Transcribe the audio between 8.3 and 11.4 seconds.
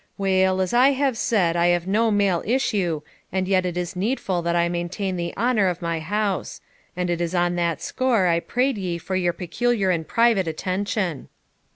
prayed ye for your peculiar and private attention.'